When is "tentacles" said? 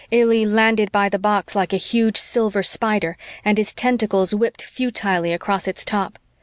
3.71-4.33